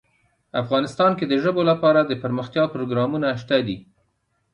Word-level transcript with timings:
افغانستان 0.61 1.11
کې 1.17 1.25
د 1.27 1.33
ژبو 1.43 1.61
لپاره 1.71 1.99
دپرمختیا 2.11 2.63
پروګرامونه 2.73 3.27
شته 3.41 3.57
دي. 3.67 3.77